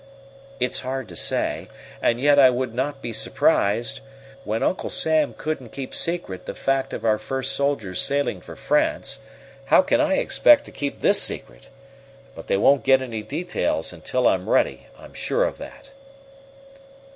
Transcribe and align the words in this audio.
"It's 0.59 0.79
hard 0.79 1.07
to 1.09 1.15
say, 1.15 1.69
and 2.01 2.19
yet 2.19 2.39
I 2.39 2.49
would 2.49 2.73
not 2.73 3.03
be 3.03 3.13
surprised. 3.13 3.99
When 4.43 4.63
Uncle 4.63 4.89
Sam 4.89 5.35
couldn't 5.37 5.69
keep 5.69 5.93
secret 5.93 6.47
the 6.47 6.55
fact 6.55 6.91
of 6.91 7.05
our 7.05 7.19
first 7.19 7.51
soldiers 7.51 8.01
sailing 8.01 8.41
for 8.41 8.55
France. 8.55 9.19
How 9.65 9.83
can 9.83 10.01
I 10.01 10.15
expect 10.15 10.65
to 10.65 10.71
keep 10.71 11.01
this 11.01 11.21
secret? 11.21 11.69
But 12.33 12.47
they 12.47 12.57
won't 12.57 12.83
get 12.83 13.03
any 13.03 13.21
details 13.21 13.93
until 13.93 14.27
I'm 14.27 14.49
ready, 14.49 14.87
I'm 14.97 15.13
sure 15.13 15.43
of 15.45 15.59
that." 15.59 15.91